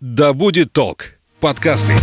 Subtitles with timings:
[0.00, 1.94] «Да будет толк» подкасты.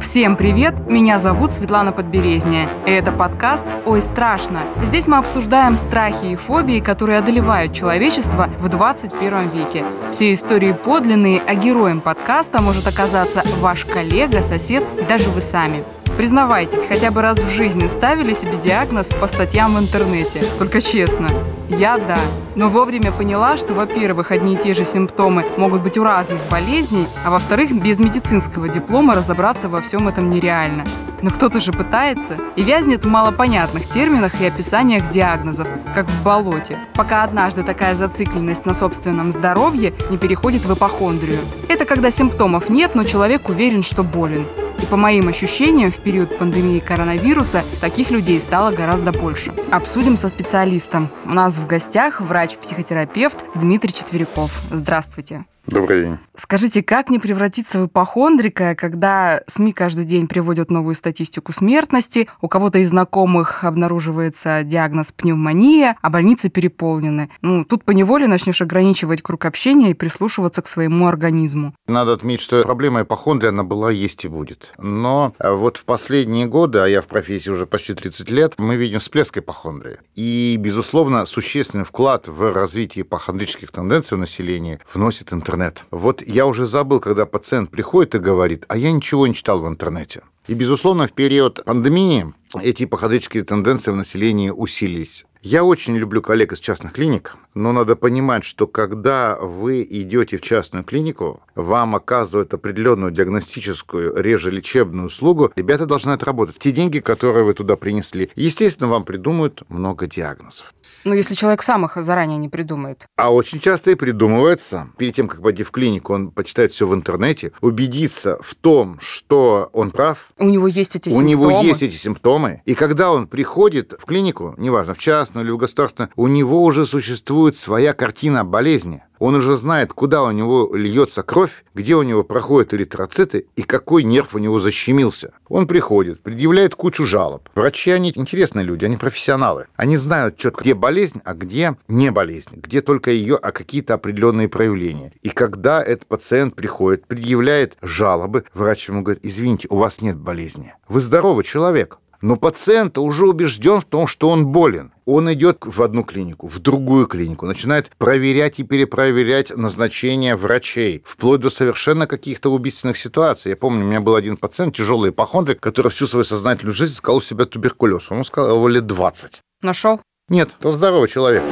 [0.00, 0.88] Всем привет!
[0.88, 2.66] Меня зовут Светлана Подберезняя.
[2.86, 4.62] И это подкаст «Ой, страшно».
[4.82, 9.84] Здесь мы обсуждаем страхи и фобии, которые одолевают человечество в 21 веке.
[10.12, 15.84] Все истории подлинные, а героем подкаста может оказаться ваш коллега, сосед даже вы сами.
[16.22, 20.40] Признавайтесь, хотя бы раз в жизни ставили себе диагноз по статьям в интернете.
[20.56, 21.28] Только честно.
[21.68, 22.16] Я да.
[22.54, 27.08] Но вовремя поняла, что, во-первых, одни и те же симптомы могут быть у разных болезней,
[27.24, 30.84] а во-вторых, без медицинского диплома разобраться во всем этом нереально.
[31.22, 36.78] Но кто-то же пытается и вязнет в малопонятных терминах и описаниях диагнозов, как в болоте,
[36.94, 41.40] пока однажды такая зацикленность на собственном здоровье не переходит в ипохондрию.
[41.68, 44.46] Это когда симптомов нет, но человек уверен, что болен.
[44.82, 49.54] И по моим ощущениям, в период пандемии коронавируса таких людей стало гораздо больше.
[49.70, 51.08] Обсудим со специалистом.
[51.24, 54.50] У нас в гостях врач-психотерапевт Дмитрий Четверяков.
[54.70, 55.44] Здравствуйте.
[55.66, 56.18] Добрый день.
[56.34, 62.48] Скажите, как не превратиться в ипохондрика, когда СМИ каждый день приводят новую статистику смертности, у
[62.48, 67.30] кого-то из знакомых обнаруживается диагноз пневмония, а больницы переполнены?
[67.42, 71.74] Ну, тут поневоле начнешь ограничивать круг общения и прислушиваться к своему организму.
[71.86, 74.72] Надо отметить, что проблема ипохондрии, она была, есть и будет.
[74.78, 78.74] Но а, вот в последние годы, а я в профессии уже почти 30 лет, мы
[78.74, 79.98] видим всплеск ипохондрии.
[80.16, 85.84] И, безусловно, существенный вклад в развитие ипохондрических тенденций в населении вносит интернет интернет.
[85.90, 89.68] Вот я уже забыл, когда пациент приходит и говорит, а я ничего не читал в
[89.68, 90.22] интернете.
[90.48, 95.24] И, безусловно, в период пандемии эти ипохондрические тенденции в населении усилились.
[95.40, 100.40] Я очень люблю коллег из частных клиник, но надо понимать, что когда вы идете в
[100.40, 107.44] частную клинику, вам оказывают определенную диагностическую, реже лечебную услугу, ребята должны отработать те деньги, которые
[107.44, 108.30] вы туда принесли.
[108.36, 110.74] Естественно, вам придумают много диагнозов.
[111.04, 113.06] Ну, если человек сам их заранее не придумает.
[113.16, 114.88] А очень часто и придумывается.
[114.98, 119.70] Перед тем, как пойти в клинику, он почитает все в интернете, убедиться в том, что
[119.72, 120.32] он прав.
[120.38, 121.24] У него есть эти у симптомы.
[121.24, 122.62] У него есть эти симптомы.
[122.64, 126.86] И когда он приходит в клинику, неважно, в частную или в государственную, у него уже
[126.86, 129.02] существует своя картина болезни.
[129.22, 134.02] Он уже знает, куда у него льется кровь, где у него проходят эритроциты и какой
[134.02, 135.32] нерв у него защемился.
[135.48, 137.48] Он приходит, предъявляет кучу жалоб.
[137.54, 139.66] Врачи, они интересные люди, они профессионалы.
[139.76, 144.48] Они знают четко, где болезнь, а где не болезнь, где только ее, а какие-то определенные
[144.48, 145.12] проявления.
[145.22, 150.74] И когда этот пациент приходит, предъявляет жалобы, врач ему говорит, извините, у вас нет болезни.
[150.88, 152.00] Вы здоровый человек.
[152.22, 154.92] Но пациент уже убежден в том, что он болен.
[155.04, 161.40] Он идет в одну клинику, в другую клинику, начинает проверять и перепроверять назначения врачей, вплоть
[161.40, 163.50] до совершенно каких-то убийственных ситуаций.
[163.50, 167.16] Я помню, у меня был один пациент, тяжелый ипохондрик, который всю свою сознательную жизнь искал
[167.16, 168.12] у себя туберкулез.
[168.12, 169.40] Он сказал, его лет 20.
[169.62, 170.00] Нашел?
[170.28, 171.42] Нет, он здоровый человек.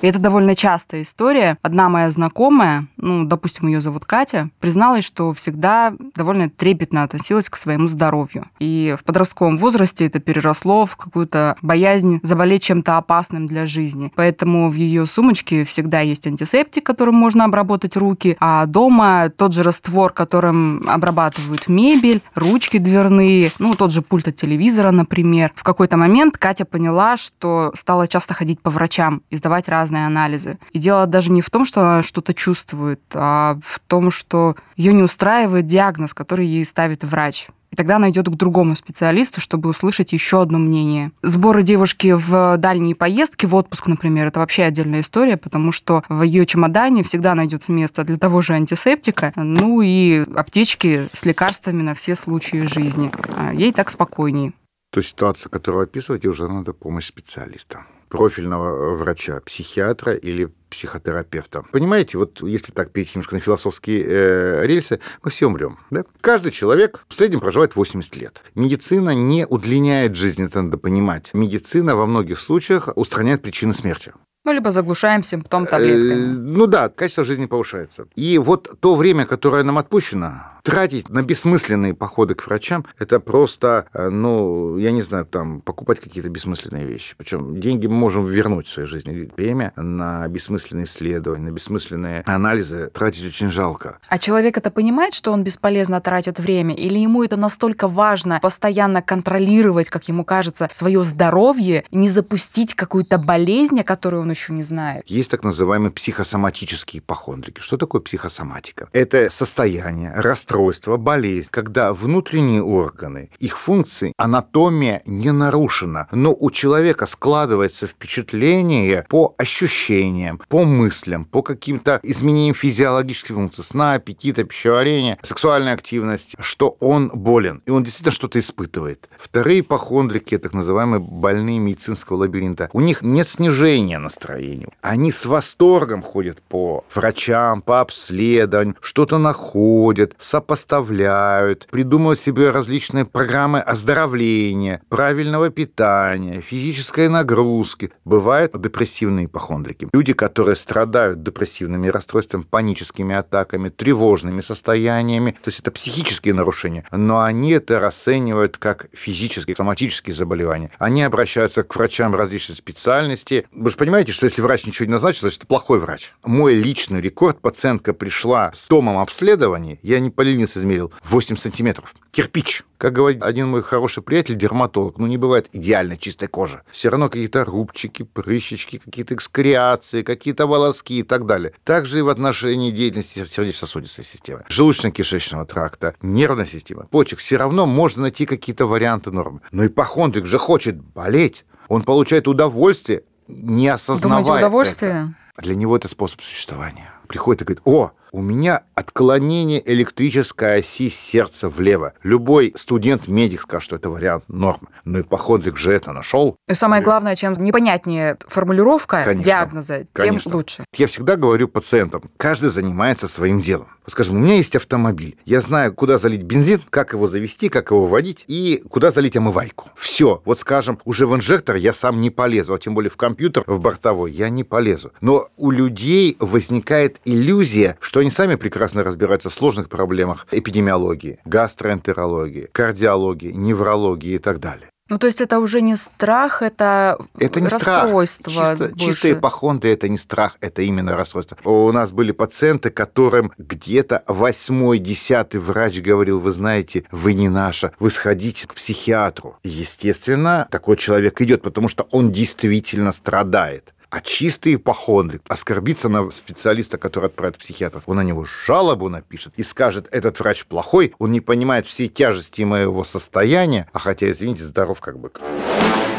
[0.00, 1.58] И это довольно частая история.
[1.62, 7.56] Одна моя знакомая, ну, допустим, ее зовут Катя, призналась, что всегда довольно трепетно относилась к
[7.56, 8.46] своему здоровью.
[8.60, 14.12] И в подростковом возрасте это переросло в какую-то боязнь заболеть чем-то опасным для жизни.
[14.14, 19.62] Поэтому в ее сумочке всегда есть антисептик, которым можно обработать руки, а дома тот же
[19.64, 25.50] раствор, которым обрабатывают мебель, ручки дверные, ну, тот же пульт от телевизора, например.
[25.56, 30.06] В какой-то момент Катя поняла, что стала часто ходить по врачам и сдавать разные разные
[30.06, 30.58] анализы.
[30.72, 34.92] И дело даже не в том, что она что-то чувствует, а в том, что ее
[34.92, 37.48] не устраивает диагноз, который ей ставит врач.
[37.70, 41.12] И тогда она идет к другому специалисту, чтобы услышать еще одно мнение.
[41.22, 46.22] Сборы девушки в дальние поездки, в отпуск, например, это вообще отдельная история, потому что в
[46.22, 51.92] ее чемодане всегда найдется место для того же антисептика, ну и аптечки с лекарствами на
[51.92, 53.10] все случаи жизни.
[53.36, 54.54] А ей так спокойнее.
[54.90, 61.62] То ситуация, которую описываете, уже надо помощь специалиста профильного врача, психиатра или психотерапевта.
[61.72, 65.78] Понимаете, вот если так перейти немножко на философские э, рельсы, мы все умрем.
[65.90, 66.04] Да?
[66.20, 68.42] Каждый человек в среднем проживает 80 лет.
[68.54, 71.32] Медицина не удлиняет жизнь, это надо понимать.
[71.32, 74.12] Медицина во многих случаях устраняет причины смерти.
[74.44, 76.22] Ну, либо заглушаем симптом таблетками.
[76.22, 78.06] Э, ну да, качество жизни повышается.
[78.14, 83.86] И вот то время, которое нам отпущено, тратить на бессмысленные походы к врачам, это просто,
[83.92, 87.14] э, ну, я не знаю, там, покупать какие-то бессмысленные вещи.
[87.16, 89.30] Причем деньги мы можем вернуть в своей жизни.
[89.36, 93.98] Время на бессмысленные исследования, на бессмысленные анализы тратить очень жалко.
[94.08, 96.74] А человек это понимает, что он бесполезно тратит время?
[96.74, 103.18] Или ему это настолько важно постоянно контролировать, как ему кажется, свое здоровье, не запустить какую-то
[103.18, 105.04] болезнь, о которой он еще не знает?
[105.06, 107.60] Есть так называемые психосоматические ипохондрики.
[107.60, 108.88] Что такое психосоматика?
[108.92, 116.50] Это состояние, расстройство, расстройство, болезнь, когда внутренние органы, их функции, анатомия не нарушена, но у
[116.50, 125.18] человека складывается впечатление по ощущениям, по мыслям, по каким-то изменениям физиологических функций, сна, аппетита, пищеварения,
[125.22, 129.08] сексуальной активности, что он болен, и он действительно что-то испытывает.
[129.16, 134.68] Вторые ипохондрики, так называемые больные медицинского лабиринта, у них нет снижения настроения.
[134.82, 143.60] Они с восторгом ходят по врачам, по обследованию, что-то находят, сопоставляют, придумывают себе различные программы
[143.60, 147.90] оздоровления, правильного питания, физической нагрузки.
[148.04, 149.88] Бывают депрессивные ипохондрики.
[149.92, 155.32] Люди, которые страдают депрессивными расстройствами, паническими атаками, тревожными состояниями.
[155.32, 160.70] То есть это психические нарушения, но они это расценивают как физические, соматические заболевания.
[160.78, 163.44] Они обращаются к врачам различных специальностей.
[163.50, 166.12] Вы же понимаете, что если врач ничего не назначит, значит, это плохой врач.
[166.24, 171.94] Мой личный рекорд, пациентка пришла с томом обследований, я не поленился, измерил, 8 сантиметров.
[172.10, 172.62] Кирпич.
[172.76, 176.62] Как говорит один мой хороший приятель, дерматолог, ну не бывает идеально чистой кожи.
[176.70, 181.54] Все равно какие-то рубчики, прыщички, какие-то экскреации, какие-то волоски и так далее.
[181.64, 187.20] Также и в отношении деятельности сердечно-сосудистой системы, желудочно-кишечного тракта, нервной системы, почек.
[187.20, 189.40] Все равно можно найти какие-то варианты нормы.
[189.50, 191.46] Но ипохондрик же хочет болеть.
[191.68, 195.14] Он получает удовольствие, не осознавая Думаете, удовольствие?
[195.36, 195.42] Это.
[195.42, 196.90] Для него это способ существования.
[197.08, 201.94] Приходит и говорит, о, у меня отклонение электрической оси сердца влево.
[202.02, 204.68] Любой студент-медик скажет, что это вариант нормы.
[204.84, 206.36] Но ипохондрик же это нашел.
[206.48, 210.34] И самое главное, чем непонятнее формулировка конечно, диагноза, тем конечно.
[210.34, 210.64] лучше.
[210.74, 213.68] Я всегда говорю пациентам, каждый занимается своим делом.
[213.88, 215.16] Скажем, у меня есть автомобиль.
[215.24, 219.70] Я знаю, куда залить бензин, как его завести, как его водить и куда залить омывайку.
[219.76, 220.20] Все.
[220.26, 223.60] Вот, скажем, уже в инжектор я сам не полезу, а тем более в компьютер, в
[223.60, 224.92] бортовой, я не полезу.
[225.00, 232.48] Но у людей возникает иллюзия, что они сами прекрасно разбираются в сложных проблемах эпидемиологии, гастроэнтерологии,
[232.52, 234.70] кардиологии, неврологии и так далее.
[234.88, 238.30] Ну, то есть это уже не страх, это, это не расстройство.
[238.30, 238.58] Страх.
[238.58, 241.36] Чисто, чистые ипохондрия– это не страх, это именно расстройство.
[241.44, 247.72] У нас были пациенты, которым где-то восьмой, десятый врач говорил, вы знаете, вы не наша,
[247.78, 249.36] вы сходите к психиатру.
[249.44, 253.74] Естественно, такой человек идет, потому что он действительно страдает.
[253.90, 257.82] А чистый ипохондрик оскорбится на специалиста, который отправит психиатра.
[257.86, 262.42] Он на него жалобу напишет и скажет, этот врач плохой, он не понимает всей тяжести
[262.42, 265.22] моего состояния, а хотя, извините, здоров как бык.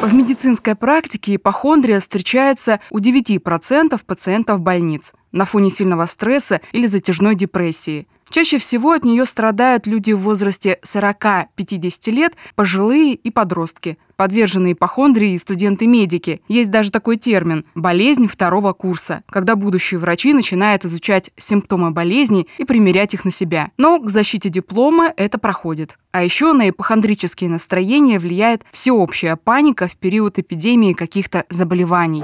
[0.03, 7.33] В медицинской практике ипохондрия встречается у 9% пациентов больниц на фоне сильного стресса или затяжной
[7.33, 8.07] депрессии.
[8.29, 15.31] Чаще всего от нее страдают люди в возрасте 40-50 лет, пожилые и подростки, подверженные ипохондрии
[15.31, 16.41] и студенты-медики.
[16.47, 22.65] Есть даже такой термин– болезнь второго курса, когда будущие врачи начинают изучать симптомы болезни и
[22.65, 23.71] примерять их на себя.
[23.77, 25.97] Но к защите диплома это проходит.
[26.11, 32.23] А еще на ипохондрические настроения влияет всеобщая паника в период эпидемии каких-то заболеваний.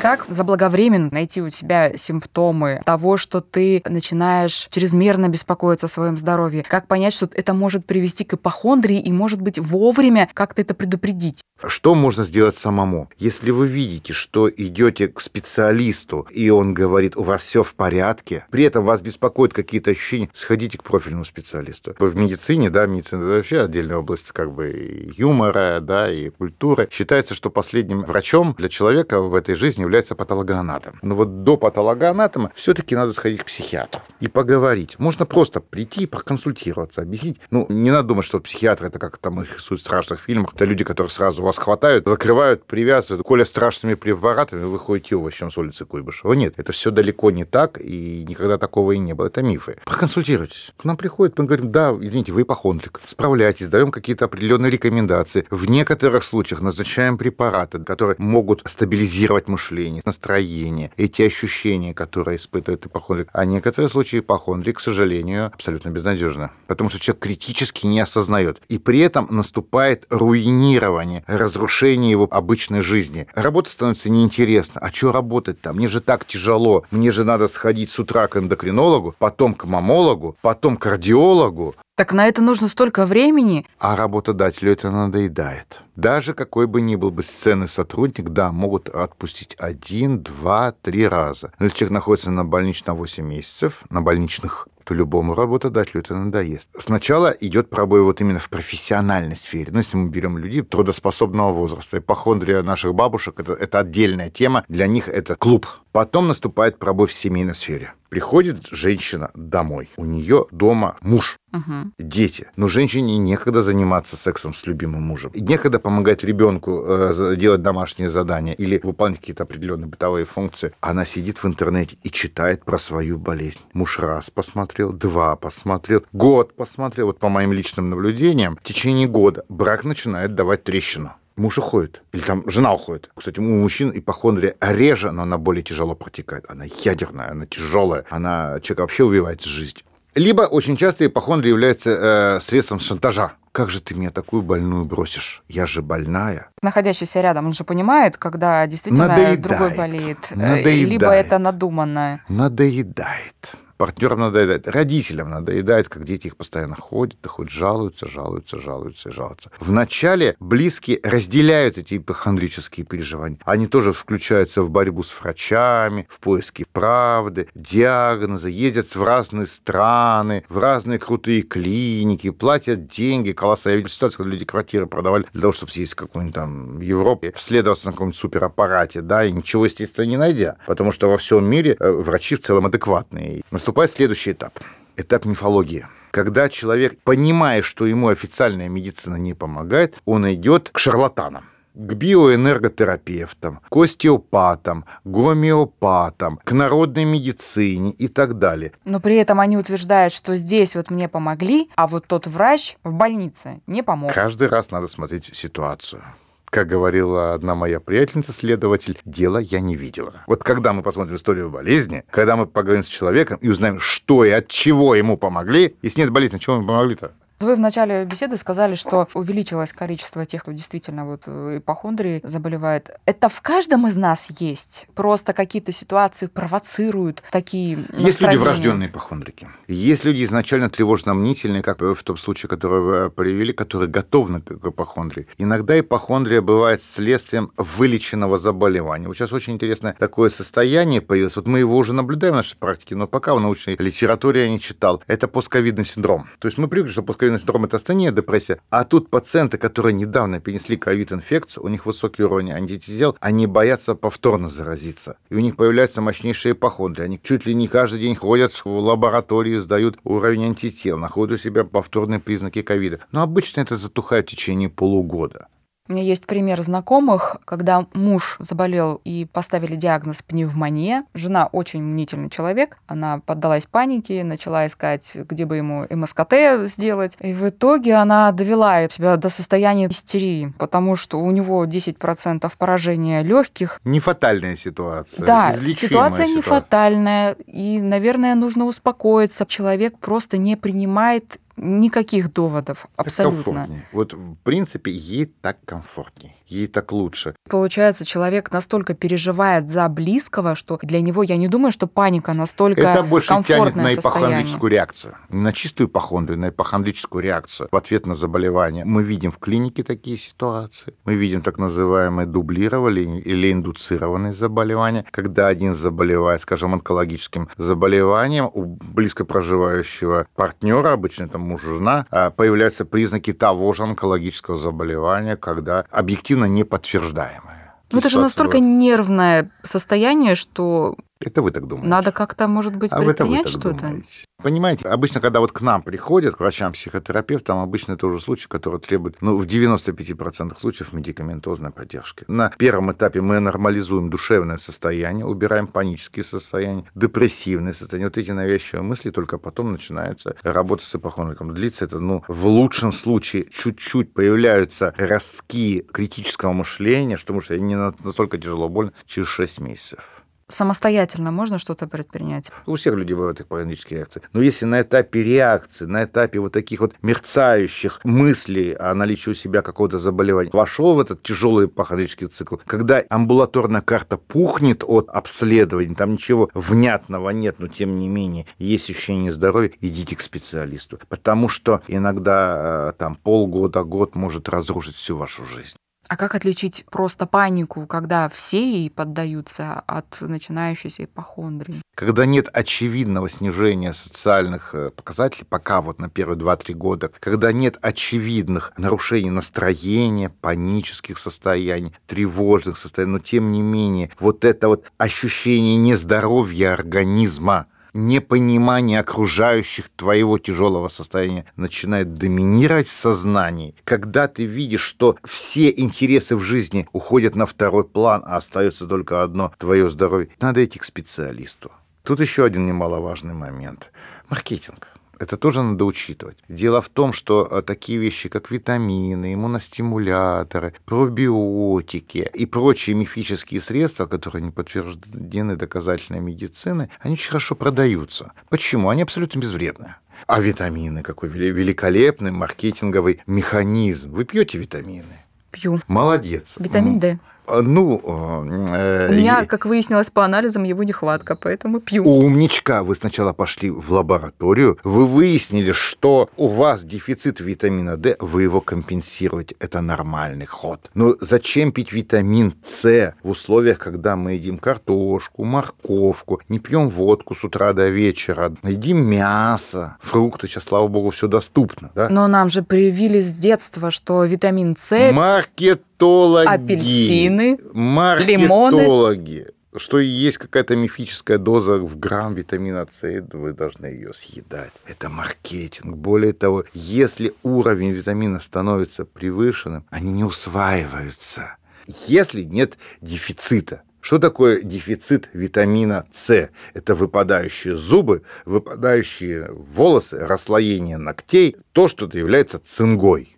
[0.00, 6.64] Как заблаговременно найти у тебя симптомы того, что ты начинаешь чрезмерно беспокоиться о своем здоровье?
[6.66, 11.42] Как понять, что это может привести к ипохондрии и, может быть, вовремя как-то это предупредить?
[11.66, 13.10] Что можно сделать самому?
[13.18, 18.46] Если вы видите, что идете к специалисту, и он говорит, у вас все в порядке,
[18.50, 21.94] при этом вас беспокоят какие-то ощущения, сходите к профильному специалисту.
[21.98, 26.88] В медицине, да, медицина это вообще отдельная область как бы юмора, да, и культуры.
[26.90, 30.98] Считается, что последним врачом для человека в этой жизни является патологоанатом.
[31.02, 34.98] Но вот до патологоанатома все-таки надо сходить к психиатру и поговорить.
[34.98, 37.40] Можно просто прийти и проконсультироваться, объяснить.
[37.50, 40.54] Ну, не надо думать, что психиатры это как там их в страшных фильмах.
[40.54, 45.58] Это люди, которые сразу вас хватают, закрывают, привязывают, коля страшными препаратами, вы ходите овощем с
[45.58, 46.32] улицы Куйбышева.
[46.34, 49.26] Нет, это все далеко не так, и никогда такого и не было.
[49.26, 49.76] Это мифы.
[49.84, 50.72] Проконсультируйтесь.
[50.76, 53.00] К нам приходят, мы говорим, да, извините, вы ипохондрик.
[53.04, 55.46] Справляйтесь, даем какие-то определенные рекомендации.
[55.50, 63.28] В некоторых случаях назначаем препараты, которые могут стабилизировать мышление, настроение, эти ощущения, которые испытывает ипохондрик.
[63.32, 66.50] А некоторые случаи ипохондрик, к сожалению, абсолютно безнадежно.
[66.66, 68.60] Потому что человек критически не осознает.
[68.68, 73.26] И при этом наступает руинирование, разрушение его обычной жизни.
[73.34, 74.80] Работа становится неинтересна.
[74.80, 75.76] А что работать там?
[75.76, 76.84] Мне же так тяжело.
[76.90, 82.14] Мне же надо сходить с утра к эндокринологу, потом к мамологу, потом к кардиологу, так
[82.14, 83.66] на это нужно столько времени.
[83.78, 85.82] А работодателю это надоедает.
[85.96, 91.52] Даже какой бы ни был бесценный сотрудник, да, могут отпустить один, два, три раза.
[91.58, 96.70] Но если человек находится на больничном 8 месяцев, на больничных, то любому работодателю это надоест.
[96.78, 99.70] Сначала идет пробой вот именно в профессиональной сфере.
[99.70, 101.98] Ну, если мы берем людей трудоспособного возраста.
[101.98, 104.64] Ипохондрия наших бабушек это, это отдельная тема.
[104.68, 105.66] Для них это клуб.
[105.92, 111.92] Потом наступает пробой в семейной сфере Приходит женщина домой, у нее дома муж, Мгм.
[111.98, 112.48] дети.
[112.56, 115.30] Но женщине некогда заниматься сексом с любимым мужем.
[115.32, 120.72] И некогда помогать ребенку э, делать домашние задания или выполнять какие-то определенные бытовые функции.
[120.80, 123.60] Она сидит в интернете и читает про свою болезнь.
[123.72, 127.06] Муж раз посмотрел, два посмотрел, год посмотрел.
[127.06, 131.12] Вот по моим личным наблюдениям, в течение года брак начинает давать трещину.
[131.36, 132.02] Муж уходит.
[132.12, 133.10] Или там жена уходит.
[133.14, 136.44] Кстати, у мужчин ипохондрия реже, но она более тяжело протекает.
[136.48, 138.04] Она ядерная, она тяжелая.
[138.10, 139.82] Она человека вообще убивает из жизни.
[140.16, 141.90] Либо очень часто ипохондрия является
[142.36, 143.32] э, средством шантажа.
[143.52, 145.42] Как же ты меня такую больную бросишь?
[145.48, 146.50] Я же больная.
[146.62, 149.40] Находящийся рядом, он же понимает, когда действительно Надоедает.
[149.40, 150.18] другой болеет.
[150.30, 150.88] э, Надоедает.
[150.88, 152.24] Либо это надуманное.
[152.28, 153.52] Надоедает.
[153.80, 159.12] Партнерам надоедает, родителям надоедает, как дети их постоянно ходят, да хоть жалуются, жалуются, жалуются и
[159.12, 159.50] жалуются.
[159.58, 163.38] Вначале близкие разделяют эти ипохондрические переживания.
[163.46, 170.44] Они тоже включаются в борьбу с врачами, в поиске правды, диагноза, ездят в разные страны,
[170.50, 173.76] в разные крутые клиники, платят деньги, колоссальные.
[173.76, 176.82] Я видел ситуацию, когда люди квартиры продавали для того, чтобы съездить в какую-нибудь там в
[176.82, 180.58] Европе, следоваться на каком-нибудь супераппарате, да, и ничего, естественно, не найдя.
[180.66, 183.40] Потому что во всем мире э, врачи в целом адекватные.
[183.70, 184.58] Наступает следующий этап.
[184.96, 185.86] Этап мифологии.
[186.10, 193.60] Когда человек, понимая, что ему официальная медицина не помогает, он идет к шарлатанам к биоэнерготерапевтам,
[193.70, 198.72] к остеопатам, гомеопатам, к народной медицине и так далее.
[198.84, 202.92] Но при этом они утверждают, что здесь вот мне помогли, а вот тот врач в
[202.92, 204.12] больнице не помог.
[204.12, 206.02] Каждый раз надо смотреть ситуацию.
[206.50, 210.14] Как говорила одна моя приятельница, следователь, дело я не видела.
[210.26, 214.30] Вот когда мы посмотрим историю болезни, когда мы поговорим с человеком и узнаем, что и
[214.30, 217.12] от чего ему помогли, если нет болезни, чего ему помогли-то?
[217.40, 222.90] Вы в начале беседы сказали, что увеличилось количество тех, кто действительно вот э, ипохондрией заболевает.
[223.06, 224.86] Это в каждом из нас есть?
[224.94, 228.38] Просто какие-то ситуации провоцируют такие Есть люди настроения?
[228.38, 229.48] врожденные ипохондрики.
[229.68, 235.26] Есть люди изначально тревожно-мнительные, как в том случае, который вы привели, которые готовы к ипохондрии.
[235.38, 239.06] Иногда ипохондрия бывает следствием вылеченного заболевания.
[239.06, 241.36] Вот сейчас очень интересное такое состояние появилось.
[241.36, 244.60] Вот мы его уже наблюдаем в нашей практике, но пока в научной литературе я не
[244.60, 245.02] читал.
[245.06, 246.28] Это постковидный синдром.
[246.38, 248.60] То есть мы привыкли, что постковидный синдром– это астения, депрессия.
[248.70, 254.48] А тут пациенты, которые недавно перенесли ковид-инфекцию, у них высокий уровень антител, они боятся повторно
[254.48, 255.16] заразиться.
[255.30, 257.04] И у них появляются мощнейшие ипохондрии.
[257.04, 261.64] Они чуть ли не каждый день ходят в лаборатории, сдают уровень антител, находят у себя
[261.64, 263.00] повторные признаки ковида.
[263.12, 265.48] Но обычно это затухает в течение полугода.
[265.90, 271.04] У меня есть пример знакомых, когда муж заболел и поставили диагноз пневмония.
[271.14, 277.16] Жена очень мнительный человек, она поддалась панике, начала искать, где бы ему МСКТ сделать.
[277.18, 283.22] И в итоге она довела себя до состояния истерии, потому что у него 10% поражения
[283.22, 283.80] легких.
[283.82, 285.26] Не фатальная ситуация.
[285.26, 286.60] Да, излечимая ситуация не ситуация.
[286.60, 289.44] фатальная, и, наверное, нужно успокоиться.
[289.44, 293.42] Человек просто не принимает никаких доводов Так абсолютно.
[293.42, 293.86] комфортнее.
[293.92, 297.34] Вот, в принципе, ей так комфортнее, ей так лучше.
[297.48, 302.82] Получается, человек настолько переживает за близкого, что для него, я не думаю, что паника настолько
[302.82, 305.14] Это больше тянет на ипохондрическую реакцию.
[305.28, 308.84] Не на чистую ипохондрию, на ипохондрическую реакцию в ответ на заболевание.
[308.84, 310.94] Мы видим в клинике такие ситуации.
[311.04, 318.64] Мы видим так называемые дублированные или индуцированные заболевания, когда один заболевает, скажем, онкологическим заболеванием, у
[318.64, 325.84] близко проживающего партнера, обычно это муж, жена, а, появляются признаки того же онкологического заболевания, когда
[325.90, 327.74] объективно неподтверждаемые.
[327.92, 331.88] Ну, это же настолько нервное состояние, что Это вы так думаете?
[331.88, 334.00] надо как-то, может быть, А предпринять что-то.
[334.42, 339.20] Понимаете, обычно, когда вот к нам приходят, к врачам-психотерапевтам, обычно это уже случай, который требует,
[339.20, 342.24] ну, в 95% случаев медикаментозной поддержки.
[342.26, 348.06] На первом этапе мы нормализуем душевное состояние, убираем панические состояния, депрессивные состояния.
[348.06, 351.52] Вот эти навязчивые мысли, только потом начинается работа с ипохондриком.
[351.52, 357.76] Длится это, ну, в лучшем случае чуть-чуть появляются ростки критического мышления, что, потому что не
[357.76, 360.19] настолько тяжело больно, через 6 месяцев.
[360.50, 362.50] Самостоятельно можно что-то предпринять?
[362.66, 364.22] У всех людей бывают ипохондрические реакции.
[364.32, 369.34] Но если на этапе реакции, на этапе вот таких вот мерцающих мыслей о наличии у
[369.34, 375.94] себя какого-то заболевания, вошел в этот тяжелый ипохондрический цикл, когда амбулаторная карта пухнет от обследований,
[375.94, 380.98] там ничего внятного нет, но тем не менее есть ощущение здоровья, идите к специалисту.
[381.08, 385.76] Потому что иногда э, там полгода, год может разрушить всю вашу жизнь.
[386.10, 391.82] А как отличить просто панику, когда все ей поддаются от начинающейся ипохондрии?
[392.00, 397.76] когда нет очевидного снижения социальных э, показателей, пока вот на первые 2-3 года, когда нет
[397.82, 405.76] очевидных нарушений настроения, панических состояний, тревожных состояний, но тем не менее вот это вот ощущение
[405.76, 415.16] нездоровья организма, непонимание окружающих твоего тяжелого состояния начинает доминировать в сознании, когда ты видишь, что
[415.24, 420.64] все интересы в жизни уходят на второй план, а остается только одно– твое здоровье, надо
[420.64, 421.70] идти к специалисту.
[422.02, 423.92] Тут еще один немаловажный момент.
[424.28, 424.88] Маркетинг.
[425.20, 426.38] Это тоже надо учитывать.
[426.48, 434.06] Дело в том, что э, такие вещи, как витамины, иммуностимуляторы, пробиотики и прочие мифические средства,
[434.06, 438.32] которые не подтверждены доказательной медицины, они очень хорошо продаются.
[438.48, 438.88] Почему?
[438.88, 439.96] Они абсолютно безвредны.
[440.26, 444.12] А витамины какой великолепный маркетинговый механизм.
[444.12, 445.04] Вы пьете витамины?
[445.50, 445.82] Пью.
[445.86, 446.56] Молодец.
[446.58, 447.18] Витамин D.
[447.62, 452.04] Ну, э, у меня, как выяснилось по анализам, его нехватка, поэтому пью.
[452.04, 458.42] Умничка, вы сначала пошли в лабораторию, вы выяснили, что у вас дефицит витамина D, вы
[458.42, 459.56] его компенсируете.
[459.60, 460.90] Это нормальный ход.
[460.94, 467.34] Но зачем пить витамин С в условиях, когда мы едим картошку, морковку, не пьем водку
[467.34, 471.90] с утра до вечера, едим мясо, фрукты, сейчас, слава богу, все доступно.
[471.94, 472.08] Да?
[472.08, 475.12] Но нам же привили с детства, что витамин С...
[475.12, 476.48] Маркет маркетологи.
[476.48, 479.30] Апельсины, маркетологи.
[479.30, 479.46] лимоны.
[479.76, 483.02] Что есть какая-то мифическая доза в грамм витамина С,
[483.32, 484.72] вы должны ее съедать.
[484.84, 485.96] Это маркетинг.
[485.96, 491.56] Более того, если уровень витамина становится превышенным, они не усваиваются.
[491.86, 496.50] Если нет дефицита, что такое дефицит витамина С?
[496.74, 503.36] Это выпадающие зубы, выпадающие волосы, расслоение ногтей, то, что является цингой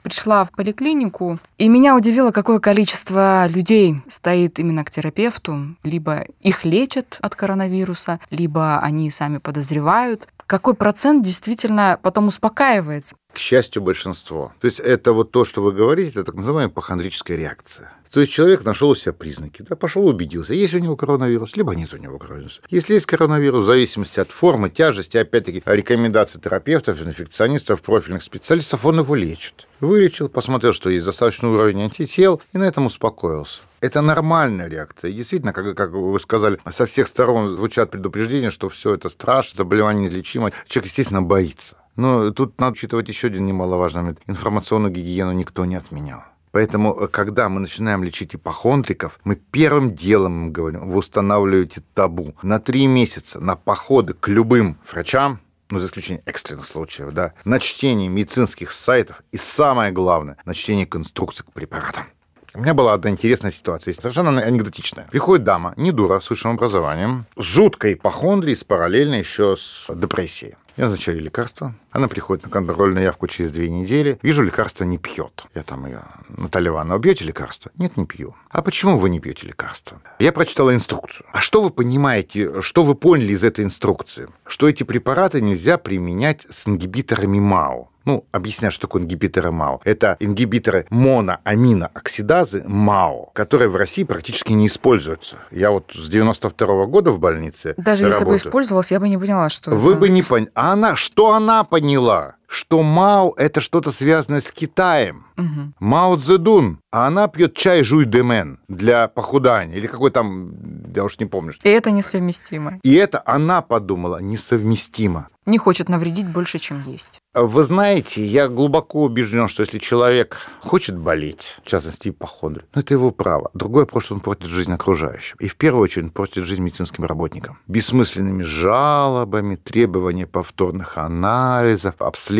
[0.00, 5.76] пришла в поликлинику, и меня удивило, какое количество людей стоит именно к терапевту.
[5.82, 10.28] Либо их лечат от коронавируса, либо они сами подозревают.
[10.50, 13.14] Какой процент действительно потом успокаивается?
[13.32, 14.52] К счастью, большинство.
[14.60, 17.92] То есть это вот то, что вы говорите, это так называемая похондрическая реакция.
[18.10, 21.76] То есть человек нашел у себя признаки, да, пошел убедился, есть у него коронавирус, либо
[21.76, 22.62] нет у него коронавируса.
[22.68, 28.98] Если есть коронавирус, в зависимости от формы, тяжести, опять-таки, рекомендаций терапевтов, инфекционистов, профильных специалистов, он
[28.98, 29.68] его лечит.
[29.78, 33.60] Вылечил, посмотрел, что есть достаточный уровень антител, и на этом успокоился.
[33.80, 35.10] Это нормальная реакция.
[35.10, 39.58] И действительно, как, как вы сказали, со всех сторон звучат предупреждения, что все это страшно,
[39.58, 40.52] заболевание неизлечимо.
[40.66, 41.76] Человек, естественно, боится.
[41.96, 44.20] Но тут надо учитывать еще один немаловажный момент.
[44.26, 46.22] Информационную гигиену никто не отменял.
[46.52, 52.34] Поэтому, э, когда мы начинаем лечить ипохондриков, мы первым делом им говорим, вы устанавливаете табу
[52.42, 57.60] на три месяца на походы к любым врачам, ну, за исключением экстренных случаев, да, на
[57.60, 62.06] чтение медицинских сайтов и, самое главное, на чтение конструкций к препаратам.
[62.52, 65.06] У меня была одна интересная ситуация, совершенно анекдотичная.
[65.10, 70.54] Приходит дама, не дура, с высшим образованием, с жуткой ипохондрией, с параллельно еще с депрессией.
[70.76, 71.74] Я назначаю лекарство.
[71.90, 74.18] Она приходит на контрольную явку через две недели.
[74.22, 75.44] Вижу, лекарство не пьет.
[75.54, 77.70] Я там ее, Наталья Ивановна, бьете лекарство?
[77.76, 78.34] Нет, не пью.
[78.48, 80.00] А почему вы не пьете лекарство?
[80.18, 81.26] Я прочитала инструкцию.
[81.32, 84.28] А что вы понимаете, что вы поняли из этой инструкции?
[84.46, 87.90] Что эти препараты нельзя применять с ингибиторами МАО.
[88.04, 89.80] Ну, объясняю, что такое ингибиторы МАО.
[89.84, 95.36] Это ингибиторы моноаминооксидазы МАО, которые в России практически не используются.
[95.50, 98.08] Я вот с 92 -го года в больнице Даже работаю.
[98.08, 100.00] если бы использовалась, я бы не поняла, что Вы это...
[100.00, 100.50] бы не поняли.
[100.54, 102.36] А она, что она поняла?
[102.50, 105.24] Что МАО– это что-то связанное с Китаем.
[105.36, 105.72] Угу.
[105.78, 110.52] Мао Цзэдун, а она пьет чай жуй демен для похудания, или какой там,
[110.92, 111.52] я уж не помню.
[111.52, 111.68] Что.
[111.68, 112.80] И это несовместимо.
[112.82, 117.18] И это она подумала несовместимо не хочет навредить больше, чем есть.
[117.34, 122.94] Вы знаете, я глубоко убежден, что если человек хочет болеть, в частности ипохондрия, ну это
[122.94, 123.50] его право.
[123.52, 125.36] Другое просто, что он портит жизнь окружающим.
[125.40, 127.58] И в первую очередь он портит жизнь медицинским работникам.
[127.66, 132.39] Бессмысленными жалобами, требования повторных анализов, обследований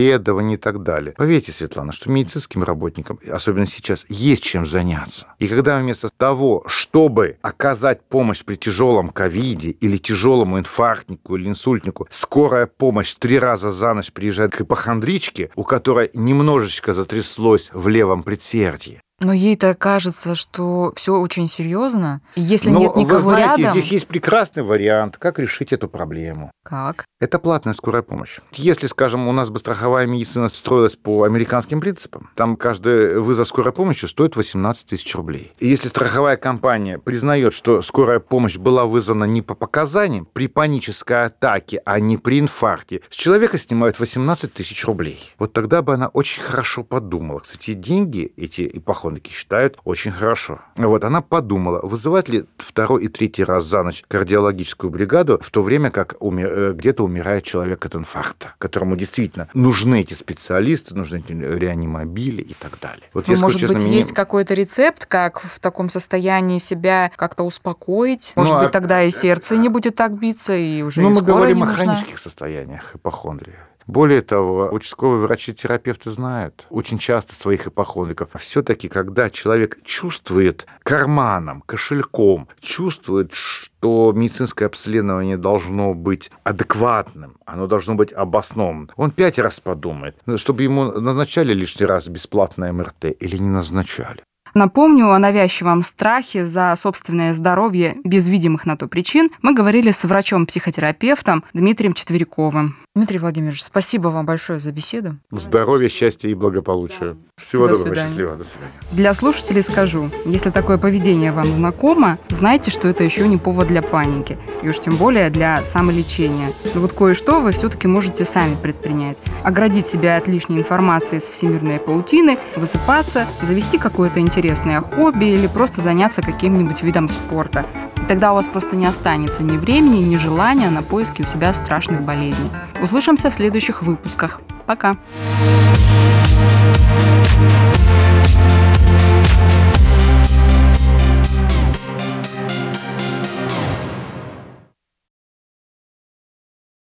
[0.55, 1.15] и так далее.
[1.17, 5.27] Поверьте, Светлана, что медицинским работникам, особенно сейчас, есть чем заняться.
[5.39, 12.09] И когда вместо того, чтобы оказать помощь при тяжелом ковиде или тяжелому инфарктнику или инсультнику,
[12.11, 18.23] скорая помощь три раза за ночь приезжает к ипохондричке, у которой немножечко затряслось в левом
[18.23, 19.01] предсердии.
[19.23, 22.23] Но ей-то кажется, что все очень серьезно.
[22.37, 23.73] Если Но нет никого вы знаете, рядом...
[23.75, 26.51] здесь есть прекрасный вариант, как решить эту проблему.
[26.65, 27.05] Как?
[27.21, 28.39] Это платная скорая помощь.
[28.53, 33.73] Если, скажем, у нас бы страховая медицина строилась по американским принципам, там каждый вызов скорой
[33.75, 35.53] помощи стоит 18 тысяч рублей.
[35.59, 41.27] И если страховая компания признает, что скорая помощь была вызвана не по показаниям, при панической
[41.27, 45.35] атаке, а не при инфаркте, с человека снимают 18 тысяч рублей.
[45.39, 47.41] Вот тогда бы она очень хорошо подумала.
[47.41, 50.61] Кстати, деньги эти ипохондрии ипохондрики считают очень хорошо.
[50.77, 55.62] Вот она подумала, вызывать ли второй и третий раз за ночь кардиологическую бригаду в то
[55.62, 61.18] время, как умер, э, где-то умирает человек от инфаркта, которому действительно нужны эти специалисты, нужны
[61.18, 63.05] эти реанимобили и так далее.
[63.12, 63.96] Вот, ну, может честно, быть, меня...
[63.96, 68.33] есть какой-то рецепт, как в таком состоянии себя как-то успокоить?
[68.37, 68.73] Может ну, быть, а...
[68.73, 71.85] тогда и сердце не будет так биться, и уже Ну, мы говорим о нужна.
[71.85, 73.55] хронических состояниях ипохондрии.
[73.90, 78.29] Более того, участковые врачи-терапевты знают очень часто своих ипохондриков.
[78.38, 87.96] Все-таки, когда человек чувствует карманом, кошельком, чувствует, что медицинское обследование должно быть адекватным, оно должно
[87.96, 93.50] быть обоснованным, он пять раз подумает, чтобы ему назначали лишний раз бесплатное МРТ или не
[93.50, 94.22] назначали.
[94.55, 100.03] Напомню о навязчивом страхе за собственное здоровье без видимых на то причин мы говорили с
[100.05, 102.76] врачом-психотерапевтом Дмитрием Четвериковым.
[102.96, 105.16] Дмитрий Владимирович, спасибо вам большое за беседу.
[105.31, 107.16] Здоровья, счастья и благополучия.
[107.37, 108.09] Всего До доброго, свидания.
[108.09, 108.35] счастливо.
[108.35, 108.72] До свидания.
[108.90, 113.81] Для слушателей скажу, если такое поведение вам знакомо, знайте, что это еще не повод для
[113.83, 116.53] паники, и уж тем более для самолечения.
[116.74, 119.18] Но вот кое-что вы все-таки можете сами предпринять.
[119.44, 125.81] Оградить себя от лишней информации с всемирной паутины, высыпаться, завести какое-то интересное хобби или просто
[125.81, 127.64] заняться каким-нибудь видом спорта.
[128.03, 131.53] И тогда у вас просто не останется ни времени, ни желания на поиски у себя
[131.55, 132.51] страшных болезней.
[132.83, 134.41] Услышимся в следующих выпусках.
[134.67, 134.97] Пока!
[135.41, 135.89] you